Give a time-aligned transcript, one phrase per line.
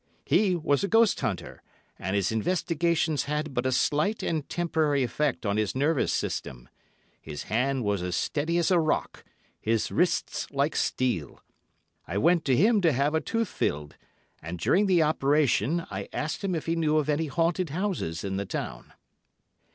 [0.25, 1.61] He was a ghost hunter,
[1.99, 6.69] and his investigations had but a slight and temporary effect on his nervous system.
[7.21, 9.23] His hand was as steady as a rock,
[9.61, 11.39] his wrists like steel.
[12.07, 13.95] I went to him to have a tooth filled,
[14.41, 18.37] and during the operation I asked him if he knew of any haunted houses in
[18.37, 18.93] the town.